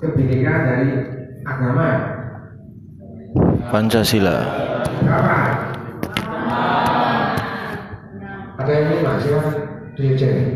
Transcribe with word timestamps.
kebinekaan 0.00 0.62
dari 0.68 0.90
agama? 1.44 1.88
Pancasila. 3.72 4.38
Ada 8.56 8.72
yang 8.72 8.86
lima, 8.98 9.12
silakan 9.20 9.54
diucapkan. 9.94 10.48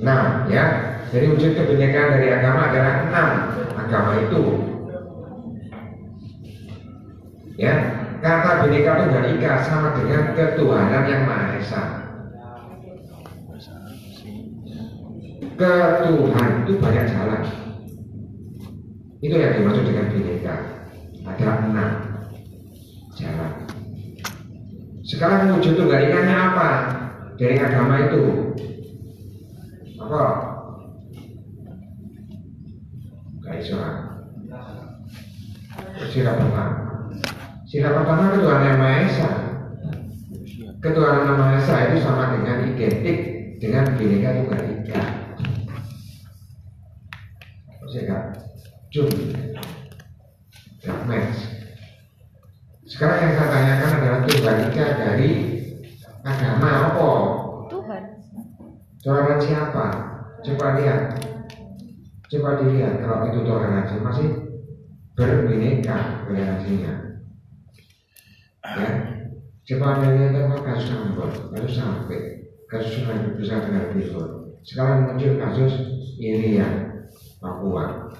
Enam, 0.00 0.24
ya. 0.48 0.64
Jadi 1.10 1.26
wujud 1.34 1.52
kebinekaan 1.58 2.14
dari 2.16 2.28
agama 2.30 2.70
adalah 2.70 2.94
enam 3.10 3.28
agama 3.74 4.12
itu. 4.22 4.42
Ya, 7.60 7.74
kata 8.24 8.64
bineka 8.64 9.04
tunggal 9.04 9.28
ika 9.36 9.60
sama 9.60 9.92
dengan 9.98 10.32
ketuhanan 10.32 11.04
yang 11.04 11.28
maha 11.28 11.60
esa. 11.60 11.99
Ketuhan 15.40 16.50
itu 16.64 16.72
banyak 16.76 17.06
jalan. 17.08 17.42
Itu 19.20 19.34
yang 19.36 19.52
dimaksud 19.56 19.84
dengan 19.88 20.06
bineka. 20.12 20.56
Ada 21.24 21.48
enam 21.68 21.90
jalan. 23.16 23.52
Sekarang 25.04 25.56
wujud 25.56 25.76
tunggal 25.76 26.06
ikanya 26.06 26.36
apa 26.52 26.70
dari 27.36 27.56
agama 27.60 28.08
itu? 28.08 28.22
Apa? 30.00 30.24
Gak 33.44 33.56
iso. 33.60 33.76
Sila 36.10 36.32
pertama. 36.36 36.64
Sila 37.68 37.88
pertama 37.92 38.34
ketuhanan 38.34 38.66
yang 38.66 38.78
maha 38.80 38.98
esa. 39.04 39.30
Ketuhanan 40.80 41.28
yang 41.28 41.36
maha 41.36 41.56
esa 41.60 41.76
itu 41.92 41.96
sama 42.00 42.34
dengan 42.34 42.64
identik 42.72 43.18
dengan 43.60 43.84
bineka 44.00 44.40
tunggal 44.40 44.62
ika. 44.64 45.02
Saya 47.90 48.32
Jum 48.90 49.06
match 51.06 51.38
Sekarang 52.90 53.22
yang 53.22 53.32
saya 53.38 53.48
tanyakan 53.54 53.90
adalah 54.02 54.18
ika 54.66 54.86
dari 54.98 55.30
agama 56.26 56.90
apa? 56.90 57.10
Tuhan. 57.70 58.02
Toleransi 58.98 59.46
siapa? 59.46 59.86
Coba 60.42 60.66
lihat. 60.82 61.22
Coba 62.26 62.58
dilihat 62.58 62.98
kalau 62.98 63.30
itu 63.30 63.46
toleransi 63.46 63.94
masih 64.02 64.28
berbineka 65.14 66.26
toleransinya. 66.26 66.94
Ya. 68.66 68.90
Coba 69.70 69.86
anda 70.02 70.08
lihat 70.18 70.34
apa 70.34 70.56
kasus 70.66 70.90
Ambon 70.98 71.30
kasus 71.30 71.78
sampai 71.78 72.50
kasus 72.66 72.90
Sungai 72.98 73.38
Besar 73.38 73.70
dengan 73.70 73.94
Timur 73.94 74.50
sekarang 74.66 75.14
muncul 75.14 75.38
kasus 75.38 75.72
Irian 76.18 77.06
Papua 77.38 78.10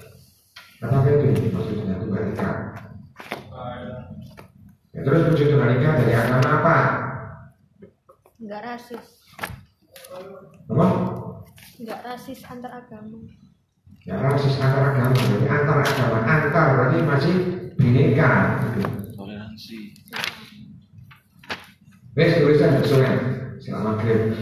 apa 0.81 0.97
itu 1.07 1.53
maksud 1.53 1.75
dengan 1.77 1.97
tunggal 2.01 2.25
ika 2.33 2.51
ya, 4.91 5.01
terus 5.05 5.21
wujud 5.29 5.49
ika 5.53 5.91
dari 5.97 6.15
agama 6.15 6.49
apa 6.57 6.77
Enggak 8.41 8.65
rasis. 8.65 9.07
apa 10.67 10.87
Enggak 11.77 12.01
rasis 12.03 12.41
antar 12.43 12.73
agama. 12.81 13.21
ya 14.01 14.17
rasis 14.17 14.57
antar 14.57 14.97
agama 14.97 15.13
jadi 15.13 15.47
antar 15.47 15.77
agama 15.85 16.19
antar 16.25 16.67
berarti 16.73 16.99
masih 17.05 17.35
bineka 17.77 18.31
gitu. 18.73 18.81
Toleransi. 19.13 19.79
Wes 22.17 22.33
tulisan 22.41 22.81
sesuai 22.81 23.13
selama 23.61 24.01
maghrib 24.01 24.33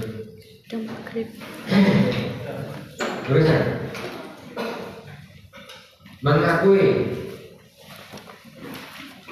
Jam 0.70 0.86
maghrib. 0.86 1.28
tulisan 3.26 3.62
mengakui 6.18 7.14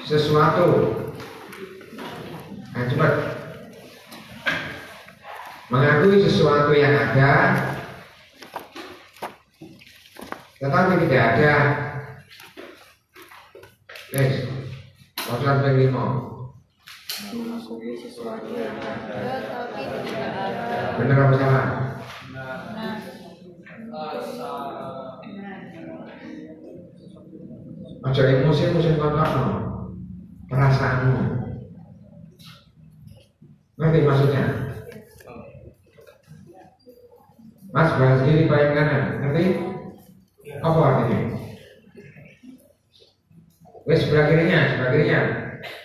sesuatu 0.07 0.67
nah 2.71 2.83
cepat 2.87 3.13
mengakui 5.67 6.23
sesuatu 6.23 6.71
yang 6.71 6.95
ada 6.95 7.33
tetapi 10.57 10.93
tidak 11.05 11.23
ada 11.35 11.53
Wes, 14.07 14.47
Wajan 15.27 15.59
penglima 15.59 16.05
Mengakui 17.35 17.99
sesuatu 17.99 18.55
yang 18.55 18.79
ada 18.79 19.43
tapi 19.43 19.83
tidak 20.07 20.31
ada. 20.31 20.95
Bener 20.95 21.17
apa 21.19 21.35
salah? 21.35 21.86
Aja 28.17 28.33
emosi 28.33 28.73
emosi 28.73 28.97
kontrakno 28.97 29.45
perasaanmu. 30.49 31.21
Ngerti 33.77 33.99
maksudnya? 34.09 34.45
Mas 37.69 37.93
bahas 37.93 38.25
kiri 38.25 38.49
paling 38.49 38.73
kanan, 38.73 39.21
ngerti? 39.21 39.61
Apa 40.65 40.79
artinya? 40.81 41.37
Wes 43.85 44.01
sebelah 44.01 44.25
kirinya, 44.33 44.59
sebelah 44.65 44.89
kirinya. 44.97 45.21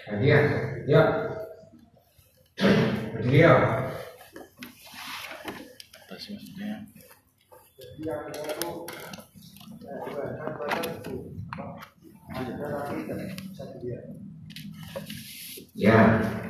Bagian, 0.09 0.45
ya. 0.89 1.03
Berdiri 3.13 3.45
ya. 3.45 3.53
Apa 6.01 6.15
sih 6.17 6.33
maksudnya? 6.33 6.81
Ya, 8.01 8.17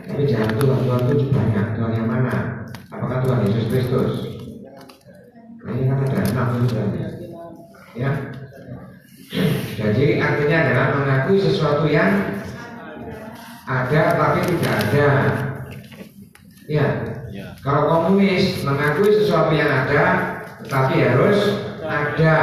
tapi 0.02 0.22
jangan 0.26 0.50
Tuhan, 0.58 0.80
Tuhan 0.84 1.02
itu 1.14 1.26
banyak. 1.30 1.66
Tuhan 1.78 1.92
yang 1.94 2.08
mana? 2.10 2.66
Apakah 2.92 3.24
Tuhan 3.24 3.46
Yesus 3.48 3.66
Kristus? 3.70 4.12
Nah, 5.62 5.72
ini 5.78 5.86
kan 5.86 5.98
ada 6.04 6.20
enam 6.26 6.66
Tuhan. 6.66 6.88
Ya. 7.96 8.10
Jadi 9.78 10.04
artinya 10.20 10.56
adalah 10.68 10.86
mengakui 11.00 11.38
sesuatu 11.40 11.88
yang 11.88 12.40
ada 13.64 14.02
tapi 14.18 14.40
tidak 14.52 14.74
ada. 14.90 15.08
Ya. 16.68 16.86
Ya. 17.32 17.46
Kalau 17.64 17.88
komunis 17.88 18.60
mengakui 18.60 19.16
sesuatu 19.16 19.56
yang 19.56 19.70
ada 19.70 20.04
tetapi 20.60 20.94
harus 21.00 21.38
ada. 21.80 22.36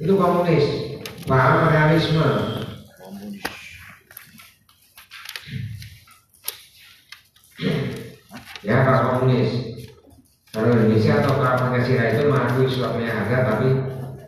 Itu 0.00 0.16
komunis. 0.16 0.79
Paham 1.30 1.70
realisme. 1.70 2.26
Ya 8.66 8.76
kalau 8.82 9.22
komunis 9.22 9.78
Kalau 10.50 10.74
Indonesia 10.74 11.22
atau 11.22 11.38
Pancasila 11.38 12.10
itu 12.10 12.22
mengakui 12.26 12.66
yang 13.06 13.16
ada 13.22 13.36
tapi 13.46 13.68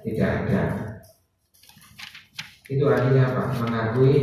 tidak 0.06 0.30
ada 0.46 0.62
Itu 2.70 2.86
artinya 2.86 3.34
apa? 3.34 3.42
Mengakui 3.66 4.14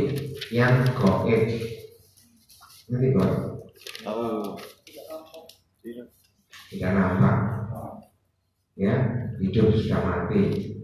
yang 0.48 0.88
goib 0.96 1.52
Nanti 2.88 3.06
kok. 3.12 3.30
Tidak. 5.84 6.06
tidak 6.72 6.90
nampak 6.96 7.36
Ya, 8.80 8.96
hidup 9.36 9.76
sudah 9.76 10.00
mati 10.00 10.79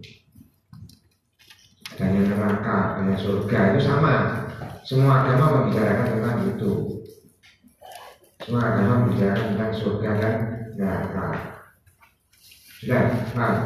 Adanya 1.97 2.29
neraka, 2.29 2.93
adanya 2.93 3.17
surga 3.17 3.73
itu 3.73 3.79
sama. 3.89 4.13
Semua 4.85 5.25
agama 5.25 5.65
membicarakan 5.65 6.07
tentang 6.13 6.37
itu. 6.45 6.73
Semua 8.45 8.61
agama 8.69 8.93
membicarakan 9.01 9.45
tentang 9.57 9.73
surga 9.73 10.09
dan 10.21 10.35
neraka. 10.77 11.27
Sudah, 12.77 13.01
paham? 13.33 13.57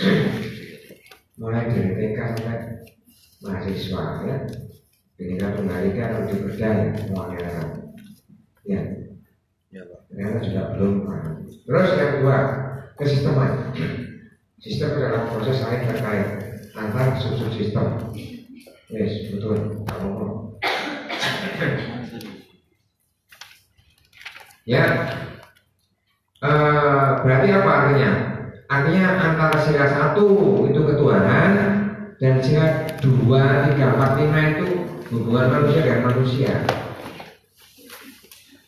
Mulai 1.44 1.68
dari 1.68 1.92
TK 1.92 2.18
sampai 2.40 2.58
mahasiswa 3.44 4.04
ya. 4.24 4.36
Ketika 5.20 5.46
pengalika 5.60 6.02
harus 6.08 6.32
dipercaya 6.32 6.96
semuanya. 6.96 7.48
Ya, 8.64 8.80
Ya, 9.70 9.84
Pak. 9.84 10.00
ternyata 10.08 10.38
juga 10.42 10.62
belum 10.74 10.94
paham 11.04 11.36
Terus 11.68 11.88
yang 12.00 12.10
kedua, 12.16 12.36
kesisteman. 12.96 13.52
Sistem 14.64 14.96
adalah 14.96 15.28
proses 15.28 15.60
saling 15.60 15.84
terkait 15.84 16.49
antar 16.76 17.16
sub 17.18 17.50
sistem. 17.54 18.14
Yes, 18.90 19.30
betul. 19.30 19.86
Kamu. 19.86 20.58
Ya, 24.68 24.84
Eh, 26.40 27.08
berarti 27.20 27.52
apa 27.52 27.68
artinya? 27.68 28.10
Artinya 28.64 29.08
antara 29.20 29.60
sila 29.60 29.84
satu 29.84 30.24
itu 30.72 30.80
ketuhanan 30.88 31.52
dan 32.16 32.40
sila 32.40 32.88
dua, 33.04 33.68
tiga, 33.68 33.92
empat, 33.92 34.12
lima 34.16 34.40
itu 34.56 34.68
hubungan 35.12 35.52
manusia 35.52 35.84
dengan 35.84 36.08
manusia. 36.08 36.52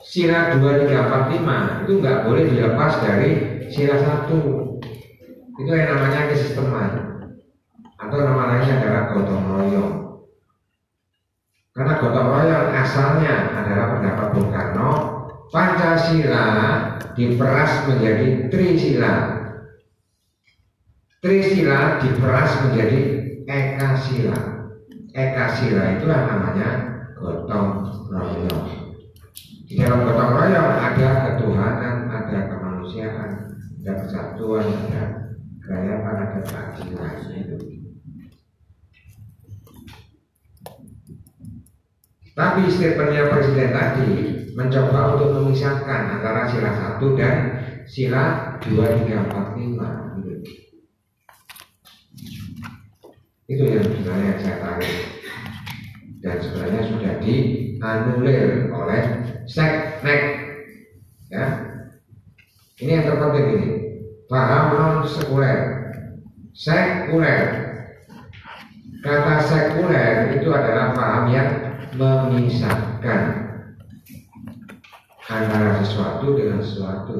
Sila 0.04 0.52
dua, 0.60 0.84
tiga, 0.84 1.08
empat, 1.08 1.24
lima 1.32 1.58
itu 1.88 1.92
nggak 1.96 2.28
boleh 2.28 2.44
dilepas 2.44 2.92
dari 3.00 3.30
sila 3.72 3.96
satu. 3.96 4.68
itu 5.52 5.68
yang 5.68 5.94
namanya 5.94 6.32
kesisteman 6.32 7.11
atau 8.02 8.18
nama 8.18 8.42
lainnya 8.50 8.82
adalah 8.82 9.02
gotong 9.14 9.44
royong. 9.46 9.94
Karena 11.70 11.92
gotong 12.02 12.28
royong 12.34 12.68
asalnya 12.74 13.34
adalah 13.54 13.86
pendapat 13.96 14.26
Bung 14.34 14.50
Karno, 14.50 14.90
Pancasila 15.54 16.46
diperas 17.14 17.86
menjadi 17.86 18.50
Trisila. 18.50 19.14
Trisila 21.22 22.02
diperas 22.02 22.50
menjadi 22.66 23.00
Ekasila. 23.46 24.40
Ekasila 25.14 25.82
itulah 25.94 26.20
namanya 26.26 26.68
gotong 27.14 27.86
royong. 28.10 28.66
Di 29.70 29.78
dalam 29.78 30.02
gotong 30.02 30.32
royong 30.42 30.70
ada 30.74 31.08
ketuhanan, 31.30 31.96
ada 32.10 32.38
kemanusiaan, 32.50 33.30
ada 33.80 33.92
kesatuan, 34.02 34.66
ada 34.90 35.02
kerakyatan, 35.62 36.16
ada 36.18 36.40
keadilan 36.42 37.71
Tapi 42.32 42.64
statementnya 42.72 43.28
presiden 43.28 43.70
tadi 43.76 44.08
mencoba 44.56 45.16
untuk 45.16 45.28
memisahkan 45.36 46.16
antara 46.16 46.48
sila 46.48 46.70
satu 46.72 47.12
dan 47.12 47.36
sila 47.84 48.56
dua 48.64 48.86
tiga 49.00 49.28
empat 49.28 49.46
lima. 49.56 49.88
Itu 53.52 53.68
yang 53.68 53.84
sebenarnya 53.84 54.32
saya 54.40 54.56
tarik 54.64 54.96
dan 56.24 56.36
sebenarnya 56.40 56.82
sudah 56.88 57.12
dianulir 57.20 58.72
oleh 58.72 59.02
seknek. 59.44 60.22
Ya, 61.32 61.44
ini 62.80 62.90
yang 62.96 63.04
terpenting 63.08 63.46
ini 63.56 63.68
paham 64.28 64.64
non 64.72 64.96
sekuler, 65.04 65.60
sekuler. 66.56 67.44
Kata 69.02 69.34
sekuler 69.42 70.38
itu 70.38 70.48
adalah 70.48 70.81
yang 70.81 70.81
memisahkan 71.92 73.20
antara 75.28 75.80
sesuatu 75.84 76.26
dengan 76.36 76.60
sesuatu. 76.64 77.18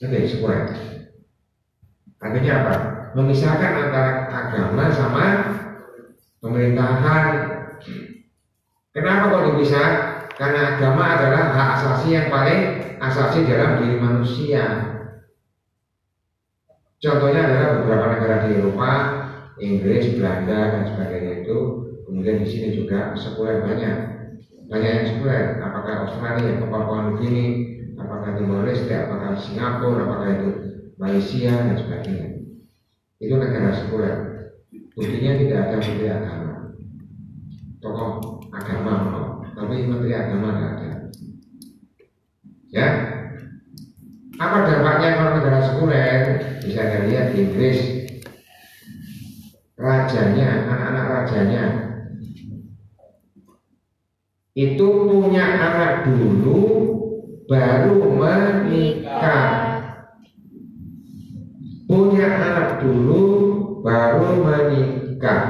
Ini 0.00 0.24
sekuler. 0.24 0.64
Artinya 2.20 2.52
apa? 2.64 2.74
Memisahkan 3.18 3.72
antara 3.76 4.12
agama 4.32 4.84
sama 4.88 5.26
pemerintahan. 6.40 7.24
Kenapa 8.96 9.24
kok 9.28 9.44
dipisah? 9.52 9.88
Karena 10.40 10.60
agama 10.76 11.04
adalah 11.04 11.44
hak 11.52 11.68
asasi 11.76 12.16
yang 12.16 12.32
paling 12.32 12.60
asasi 12.96 13.44
dalam 13.44 13.84
diri 13.84 13.96
manusia. 14.00 14.64
Contohnya 17.00 17.44
adalah 17.44 17.68
beberapa 17.80 18.06
negara 18.16 18.36
di 18.48 18.50
Eropa, 18.56 18.92
Inggris, 19.60 20.16
Belanda 20.16 20.60
dan 20.72 20.82
sebagainya 20.88 21.44
itu. 21.44 21.89
Kemudian 22.10 22.42
di 22.42 22.48
sini 22.50 22.68
juga 22.74 23.14
sekuler 23.14 23.62
banyak, 23.62 23.96
banyak 24.66 24.90
yang 24.98 25.06
sekuler. 25.14 25.62
Apakah 25.62 26.10
Australia, 26.10 26.58
Papua 26.58 27.06
Nugini, 27.06 27.46
apakah 27.94 28.34
Timor 28.34 28.66
Leste, 28.66 28.90
apakah 28.90 29.38
Singapura, 29.38 30.10
apakah 30.10 30.28
itu 30.34 30.48
Malaysia 30.98 31.54
dan 31.54 31.78
sebagainya. 31.78 32.42
Itu 33.22 33.38
negara 33.38 33.70
sekuler. 33.78 34.14
Buktinya 34.98 35.38
tidak 35.38 35.58
ada 35.70 35.76
menteri 35.78 36.08
agama, 36.10 36.54
tokoh 37.78 38.42
agama, 38.50 38.94
tapi 39.54 39.86
menteri 39.86 40.10
agama 40.10 40.48
tidak 40.50 40.70
ada. 40.74 40.90
Ya, 42.74 42.86
apa 44.34 44.56
dampaknya 44.66 45.08
kalau 45.14 45.30
negara 45.38 45.60
sekuler? 45.62 46.20
Bisa 46.58 46.82
dilihat 46.90 47.26
di 47.32 47.36
Inggris, 47.38 47.78
rajanya, 49.78 50.66
anak-anak 50.66 51.06
rajanya 51.06 51.89
itu 54.54 54.86
punya 55.06 55.44
anak 55.46 56.10
dulu, 56.10 56.62
baru 57.46 58.02
menikah. 58.10 59.50
Punya 61.86 62.26
anak 62.26 62.82
dulu, 62.82 63.22
baru 63.82 64.42
menikah. 64.42 65.44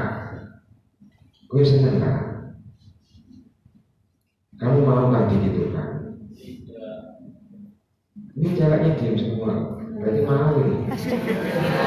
Gue 1.49 1.63
seneng 1.65 1.97
kan? 1.97 2.17
Kamu 4.61 4.77
mau 4.85 5.09
kan 5.09 5.25
gitu 5.33 5.73
kan? 5.73 5.89
Ini 8.37 8.49
jaraknya 8.53 8.97
diam 9.01 9.17
semua. 9.17 9.53
Berarti 9.97 10.21
mau 10.21 10.53
ini. 10.61 10.77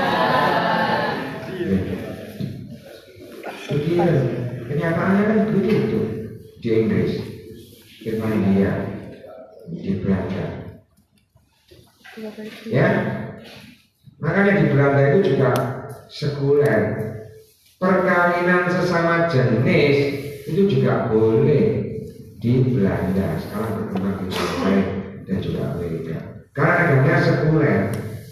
di 6.65 6.73
Inggris, 6.73 7.21
Irlandia, 8.09 8.73
di 9.69 10.01
Belanda. 10.01 10.45
Ya, 12.65 12.89
makanya 14.17 14.65
di 14.65 14.73
Belanda 14.73 15.03
itu 15.13 15.37
juga 15.37 15.53
sekuler. 16.09 16.81
Perkawinan 17.77 18.73
sesama 18.73 19.29
jenis 19.29 19.97
itu 20.49 20.81
juga 20.81 21.13
boleh 21.13 21.85
di 22.41 22.53
Belanda. 22.73 23.37
Sekarang 23.37 23.85
berkembang 23.85 24.25
di 24.25 24.27
Norway 24.33 24.81
dan 25.29 25.37
juga 25.45 25.77
Amerika. 25.77 26.17
Karena 26.57 26.75
adanya 26.81 27.17
sekuler, 27.21 27.81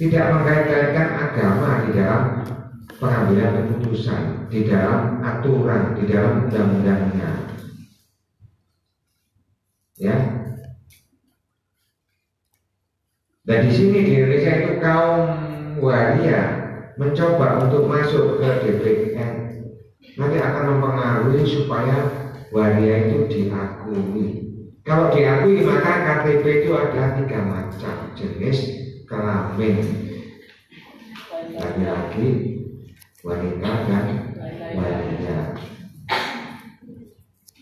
tidak 0.01 0.25
mengkait-kaitkan 0.33 1.09
agama 1.21 1.85
di 1.85 1.91
dalam 2.01 2.23
pengambilan 2.97 3.53
keputusan, 3.61 4.49
di 4.49 4.65
dalam 4.65 5.21
aturan, 5.21 6.01
di 6.01 6.09
dalam 6.09 6.49
undang-undangnya. 6.49 7.52
Ya. 10.03 10.19
Dan 13.47 13.59
di 13.67 13.71
sini 13.71 13.99
di 14.03 14.13
Indonesia 14.19 14.53
itu 14.67 14.73
kaum 14.83 15.23
waria 15.79 16.43
mencoba 16.99 17.63
untuk 17.63 17.87
masuk 17.87 18.43
ke 18.43 18.51
DPR 18.67 19.63
nanti 20.19 20.37
akan 20.43 20.65
mempengaruhi 20.77 21.43
supaya 21.47 21.97
waria 22.51 23.09
itu 23.09 23.31
diakui. 23.31 24.27
Kalau 24.83 25.15
diakui 25.15 25.63
maka 25.63 26.23
KTP 26.23 26.67
itu 26.67 26.71
ada 26.75 27.15
tiga 27.19 27.39
macam 27.47 28.11
jenis 28.19 28.59
kelamin 29.07 29.79
laki-laki, 31.55 32.29
wanita 33.23 33.71
dan 33.87 34.07
waria. 34.75 35.39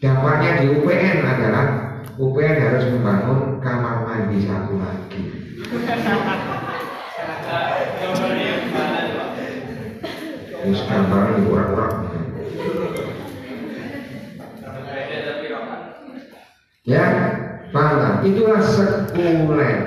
Dampaknya 0.00 0.50
di 0.64 0.66
UPN 0.80 1.18
adalah 1.20 1.79
UPN 2.20 2.56
harus 2.60 2.84
membangun 2.92 3.64
kamar 3.64 4.04
mandi 4.04 4.44
satu 4.44 4.76
lagi. 4.76 5.20
Terus 10.60 10.80
gambar 10.84 11.22
di 11.32 11.42
urak-urak. 11.48 11.92
Ya, 16.84 17.04
paham? 17.72 18.20
Itulah 18.28 18.60
sekuler. 18.68 19.80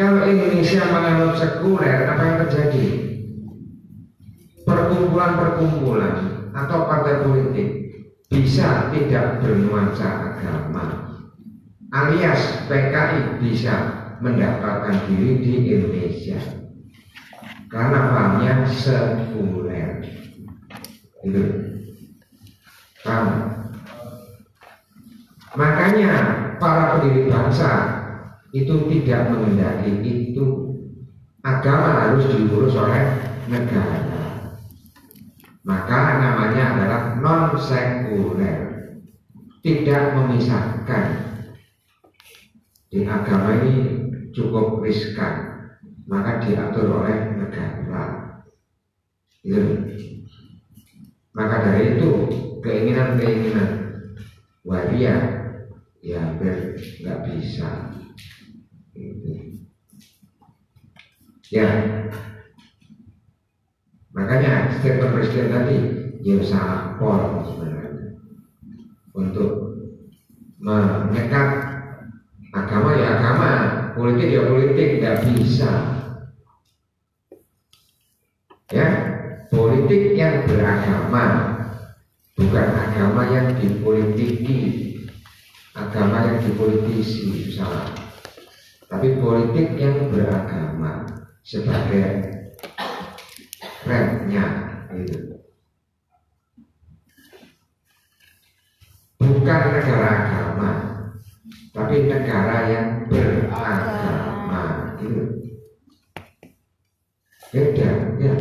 Kalau 0.00 0.24
Indonesia 0.24 0.80
menganut 0.88 1.36
sekuler, 1.36 2.08
apa 2.08 2.22
yang 2.24 2.36
terjadi? 2.48 2.86
Perkumpulan-perkumpulan 4.64 6.16
atau 6.56 6.78
partai 6.88 7.20
politik 7.20 7.83
bisa 8.32 8.88
tidak 8.92 9.44
bernuansa 9.44 10.34
agama 10.34 11.04
alias 11.94 12.66
PKI 12.66 13.38
bisa 13.38 13.74
mendaftarkan 14.18 15.06
diri 15.06 15.38
di 15.38 15.52
Indonesia. 15.70 16.38
Karena 17.70 18.10
pahamnya 18.10 18.52
sekuler. 18.66 20.02
Itu 21.22 21.42
paham? 23.06 23.26
Makanya 25.54 26.12
para 26.58 26.98
pendiri 26.98 27.30
bangsa 27.30 27.70
itu 28.50 28.74
tidak 28.90 29.30
mengendaki 29.30 30.02
itu. 30.02 30.46
Agama 31.44 32.00
harus 32.00 32.24
diurus 32.32 32.72
oleh 32.72 33.04
negara 33.52 34.13
maka 35.64 36.20
namanya 36.20 36.64
adalah 36.76 37.02
non 37.18 37.56
sekuler 37.56 38.64
tidak 39.64 40.12
memisahkan. 40.12 41.06
Di 42.92 43.02
agama 43.08 43.64
ini 43.64 43.74
cukup 44.36 44.84
riskan. 44.84 45.64
Maka 46.04 46.44
diatur 46.44 47.00
oleh 47.00 47.32
negara. 47.40 48.04
Gitu. 49.44 49.76
maka 51.36 51.66
dari 51.66 51.98
itu 51.98 52.08
keinginan-keinginan 52.64 53.70
waria 54.64 55.16
ya 56.00 56.16
hampir 56.22 56.80
nggak 57.04 57.20
bisa. 57.28 57.92
Gitu. 58.96 59.60
Ya, 61.52 61.68
makanya 64.16 64.63
statement 64.80 65.12
presiden 65.14 65.52
tadi 65.52 65.76
ya 66.24 66.40
salah 66.40 66.96
pol 66.96 67.44
sebenarnya 67.46 68.18
untuk 69.14 69.52
menyekat 70.64 71.48
agama 72.54 72.90
ya 72.94 73.06
agama, 73.18 73.50
politik 73.98 74.28
ya 74.30 74.42
politik 74.46 74.88
tidak 74.98 75.16
bisa. 75.28 75.72
Ya, 78.72 78.88
politik 79.52 80.16
yang 80.16 80.48
beragama 80.48 81.24
bukan 82.34 82.68
agama 82.74 83.22
yang 83.30 83.54
dipolitiki, 83.60 84.58
agama 85.76 86.26
yang 86.26 86.38
dipolitisi 86.42 87.52
salah. 87.52 87.92
Tapi 88.88 89.20
politik 89.20 89.76
yang 89.76 90.08
beragama 90.08 91.06
sebagai 91.44 92.24
remnya. 93.84 94.63
Bukan 99.18 99.60
negara 99.74 100.08
agama, 100.14 100.70
tapi 101.74 102.06
negara 102.06 102.70
yang 102.70 103.10
beragama 103.10 104.62
gitu. 105.02 105.22
Beda, 107.50 107.90
ya. 108.22 108.34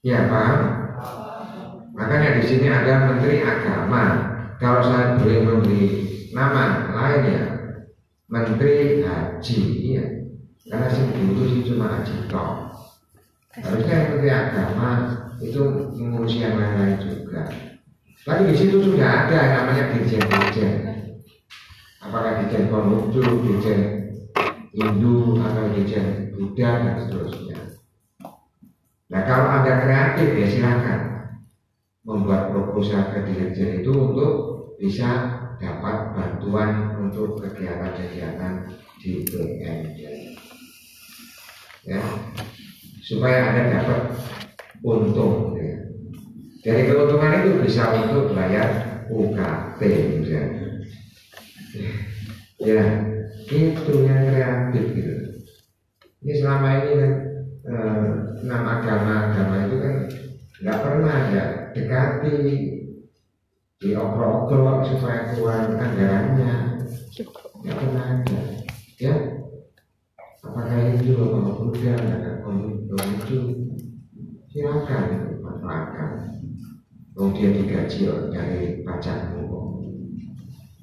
Ya 0.00 0.18
paham? 0.30 0.60
Makanya 1.92 2.40
di 2.40 2.42
sini 2.46 2.70
ada 2.70 3.10
Menteri 3.10 3.42
Agama. 3.42 4.32
Kalau 4.62 4.80
saya 4.86 5.18
boleh 5.18 5.40
memberi 5.44 5.82
nama 6.30 6.88
lain 6.94 7.22
ya, 7.26 7.44
Menteri 8.30 9.02
Haji, 9.02 9.60
ya. 9.98 10.19
Karena 10.68 10.86
sih 10.92 11.08
butuh 11.08 11.46
sih 11.48 11.62
cuma 11.72 11.86
haji 11.88 12.28
toh. 12.28 12.68
Harusnya 13.50 14.12
yang 14.20 14.52
Agama 14.52 14.90
itu 15.40 15.60
mengurusi 15.96 16.44
yang 16.44 16.60
lain-lain 16.60 17.00
juga. 17.00 17.48
Tapi 18.20 18.52
di 18.52 18.54
situ 18.54 18.76
sudah 18.84 19.26
ada 19.26 19.36
yang 19.40 19.52
namanya 19.64 19.84
dirjen-dirjen. 19.96 20.74
Apakah 22.04 22.44
dirjen 22.44 22.68
Konghucu, 22.68 23.24
dirjen 23.24 23.80
Hindu, 24.76 25.40
atau 25.40 25.72
dirjen 25.72 26.36
Buddha 26.36 26.70
dan 26.84 26.94
seterusnya. 27.00 27.58
Nah 29.10 29.22
kalau 29.24 29.48
Anda 29.48 29.82
kreatif 29.82 30.28
ya 30.36 30.46
silakan 30.46 31.00
membuat 32.04 32.52
proposal 32.52 33.10
ke 33.16 33.24
dirjen 33.24 33.80
itu 33.80 33.90
untuk 33.90 34.32
bisa 34.76 35.40
dapat 35.56 36.16
bantuan 36.16 36.96
untuk 37.00 37.40
kegiatan-kegiatan 37.40 38.68
di 39.00 39.24
BN 39.28 39.78
ya 41.84 42.00
supaya 43.04 43.52
Anda 43.52 43.62
dapat 43.80 44.00
untung 44.84 45.56
ya. 45.56 45.76
Dari 46.60 46.82
keuntungan 46.92 47.40
itu 47.40 47.50
bisa 47.64 47.88
untuk 48.04 48.36
bayar 48.36 48.68
UKT 49.08 49.80
misalnya. 50.20 50.66
Ya, 52.60 52.84
itu 53.48 53.92
yang 54.04 54.28
kreatif 54.28 54.84
gitu. 54.92 55.14
Ini 56.20 56.32
selama 56.36 56.68
ini 56.84 56.92
kan 57.00 57.12
eh, 57.64 58.12
enam 58.44 58.62
agama-agama 58.68 59.56
itu 59.64 59.76
kan 59.80 59.94
nggak 60.60 60.80
pernah 60.84 61.18
ya 61.32 61.44
dekati 61.72 62.36
diokrok-okrok 63.80 64.78
supaya 64.92 65.32
keluar 65.32 65.72
anggarannya 65.72 66.84
nggak 67.64 67.76
pernah 67.80 68.04
ada 68.20 68.40
ya 69.00 69.39
apakah 70.40 70.96
itu 70.96 71.12
apa 71.16 71.38
Buddha 71.56 71.92
ada 71.96 72.30
itu 73.20 73.38
silakan 74.50 75.38
manfaatkan 75.44 76.10
dia 77.28 77.52
digaji 77.52 78.08
dari 78.32 78.80
pajakmu. 78.80 79.44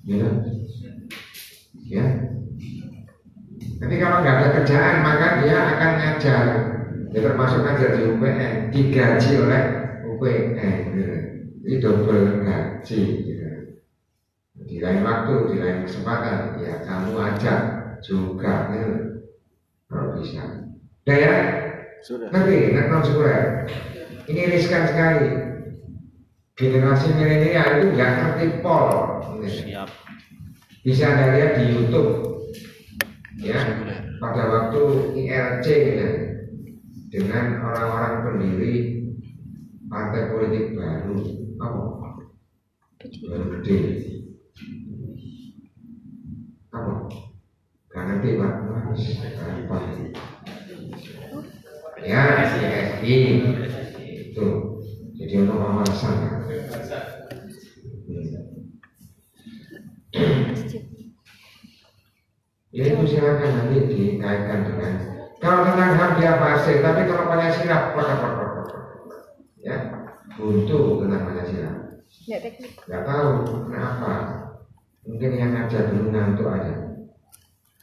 Ya, 0.08 0.30
ya. 1.82 2.06
Tapi 3.78 3.96
kalau 3.98 4.18
nggak 4.22 4.38
ada 4.38 4.48
kerjaan 4.62 4.98
maka 5.02 5.28
dia 5.42 5.58
akan 5.58 5.92
ngajar. 5.98 6.46
Ya 7.12 7.20
termasuk 7.24 7.66
ngajar 7.66 7.90
di 7.98 8.02
UPN 8.14 8.54
digaji 8.70 9.32
oleh 9.42 9.64
UPN. 10.06 10.78
Ini 11.66 11.76
double 11.82 12.46
gaji. 12.46 13.02
Gitu. 13.26 13.48
Di 14.68 14.78
lain 14.84 15.04
waktu, 15.04 15.34
di 15.52 15.56
lain 15.60 15.84
kesempatan, 15.88 16.60
ya 16.62 16.84
kamu 16.86 17.16
ajak 17.18 17.60
juga. 18.04 18.72
Gitu. 18.72 19.07
Kalau 19.88 20.20
bisa. 20.20 20.44
Udah 21.08 21.18
ya? 21.18 21.36
Sudah. 22.04 22.28
Ngerti? 22.30 22.76
Ngerti 22.76 23.08
square. 23.08 23.46
Ini 24.28 24.42
riskan 24.52 24.84
sekali. 24.92 25.30
Generasi 26.58 27.14
milenial 27.14 27.70
itu 27.80 27.88
nggak 27.96 28.12
ngerti 28.18 28.46
pol. 28.66 28.90
Siap. 29.46 29.90
Bisa 30.82 31.04
anda 31.04 31.36
lihat 31.36 31.52
di 31.60 31.64
YouTube, 31.76 32.40
ya 33.44 33.60
Sudah. 33.60 34.00
pada 34.24 34.44
waktu 34.48 34.82
ILC 35.20 35.68
ya, 36.00 36.10
dengan 37.12 37.60
orang-orang 37.60 38.16
pendiri 38.24 38.74
partai 39.92 40.32
politik 40.32 40.80
baru 40.80 41.20
apa? 41.60 41.84
Baru 43.04 43.60
D. 43.62 43.68
Apa? 46.72 46.92
Gak 47.87 47.87
ngerti 48.06 48.30
pak? 48.38 48.54
Apa? 49.66 49.78
Ya, 52.06 52.22
CSI 52.46 53.18
itu. 54.30 54.48
Jadi 55.18 55.34
alasan. 55.50 56.16
Hmm. 60.18 60.40
masjid 60.50 60.84
Ya 62.74 62.84
itu 62.94 63.04
silakan 63.10 63.52
nanti 63.58 63.78
dikaitkan 63.90 64.60
dengan 64.70 64.94
kalau 65.38 65.70
tentang 65.70 65.94
HAM 65.98 66.12
dia 66.18 66.34
pasti, 66.42 66.82
tapi 66.82 67.06
kalau 67.06 67.30
Pancasila 67.30 67.94
ya 69.62 69.78
buntu 70.38 71.02
tentang 71.02 71.22
Pancasila. 71.26 71.72
nggak 72.86 73.04
tahu 73.06 73.30
kenapa. 73.70 74.14
Mungkin 75.08 75.32
yang 75.40 75.52
ngajar 75.56 75.94
dulu 75.94 76.12
ngantuk 76.12 76.50
aja. 76.52 76.87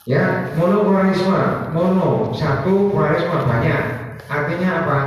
Ya, 0.05 0.53
monopluralisme, 0.61 1.73
mono, 1.73 2.29
satu, 2.37 2.93
pluralisme 2.93 3.41
banyak. 3.49 3.85
Artinya 4.29 4.85
apa? 4.85 4.99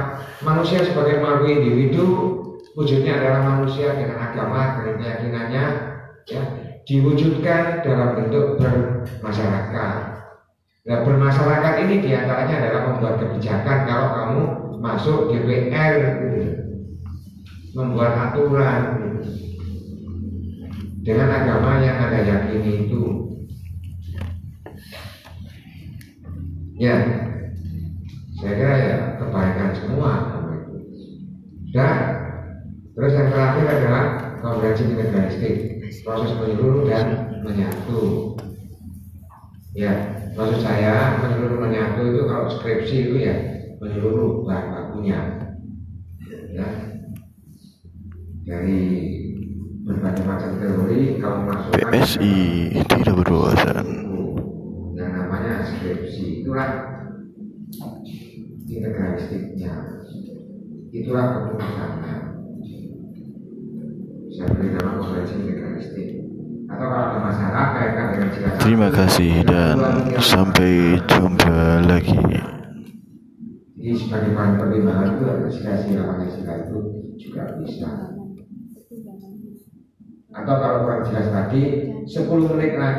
Manusia 0.42 0.82
sebagai 0.82 1.22
makhluk 1.22 1.54
individu, 1.54 2.06
wujudnya 2.74 3.22
adalah 3.22 3.42
manusia 3.46 3.94
dengan 3.94 4.18
agama, 4.18 4.82
dengan 4.82 4.98
keyakinannya, 4.98 5.66
ya, 6.26 6.42
diwujudkan 6.90 7.86
dalam 7.86 8.10
bentuk 8.18 8.58
bermasyarakat. 8.58 9.96
Nah, 10.88 11.00
bermasyarakat 11.06 11.74
ini 11.86 11.96
di 12.02 12.10
antaranya 12.18 12.56
adalah 12.58 12.82
membuat 12.90 13.16
kebijakan 13.22 13.78
kalau 13.86 14.08
kamu 14.18 14.42
masuk 14.82 15.20
DPR, 15.30 15.94
membuat 17.78 18.34
aturan, 18.34 18.82
dengan 21.06 21.30
agama 21.30 21.86
yang 21.86 22.02
anda 22.02 22.20
yakini 22.26 22.90
itu. 22.90 23.27
Ya, 26.78 26.94
saya 28.38 28.54
kira 28.54 28.76
ya 28.78 28.96
kebaikan 29.18 29.74
semua. 29.82 30.14
Dan 31.74 31.98
terus 32.94 33.18
yang 33.18 33.30
terakhir 33.34 33.66
adalah 33.66 34.06
konferensi 34.46 34.94
negalistik, 34.94 35.56
proses 36.06 36.38
menyeluruh 36.38 36.86
dan 36.86 37.34
menyatu. 37.42 38.34
Ya, 39.74 40.22
maksud 40.38 40.62
saya 40.62 41.18
menyeluruh 41.18 41.66
menyatu 41.66 42.02
itu 42.14 42.22
kalau 42.30 42.46
skripsi 42.54 42.96
itu 43.10 43.16
ya 43.26 43.36
menyeluruh 43.82 44.46
bahan 44.46 44.66
bakunya. 44.70 45.20
Ya, 46.54 46.68
dari 48.46 48.82
berbagai 49.82 50.24
macam 50.30 50.52
teori 50.62 51.18
kamu 51.18 51.40
masukkan 51.42 51.90
PSI 51.90 52.34
tidak 52.86 53.16
berwawasan. 53.26 54.07
Skripsi 55.68 56.44
itulah 56.44 56.70
integralistiknya. 58.68 59.74
Itulah 60.92 61.26
keputusannya. 61.36 62.16
Saya 64.32 64.48
beri 64.54 64.70
nama 64.76 64.92
konferensi 65.02 65.34
integralistik. 65.44 66.08
Atau 66.68 66.86
kalau 66.92 67.06
ada 67.10 67.20
masalah 67.24 67.66
kaitkan 67.80 68.08
dengan 68.14 68.30
jika 68.32 68.48
Terima 68.60 68.90
kasih 68.92 69.32
dan 69.48 69.78
sampai 70.20 71.00
jumpa 71.08 71.88
lagi. 71.88 72.20
jadi 73.78 73.94
sebagai 74.04 74.36
bahan 74.36 74.60
pertimbangan 74.60 75.16
itu 75.16 75.24
ada 75.32 75.48
sila-sila 75.48 76.04
Pancasila 76.12 76.54
itu 76.60 76.78
juga 77.16 77.44
bisa. 77.56 77.92
Atau 80.38 80.56
kalau 80.60 80.78
kurang 80.84 81.02
jelas 81.08 81.28
tadi 81.32 81.62
10 82.04 82.52
menit 82.52 82.74
lagi 82.76 82.96